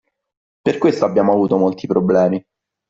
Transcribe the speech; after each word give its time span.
Per 0.63 0.79
questo 0.79 1.05
abbiamo 1.05 1.31
avuto 1.31 1.57
molti 1.57 1.85
problemi. 1.85 2.43